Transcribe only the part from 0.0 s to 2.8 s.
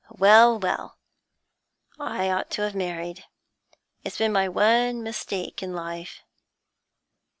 Well, well! I ought to have